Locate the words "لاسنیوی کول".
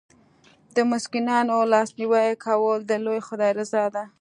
1.71-2.77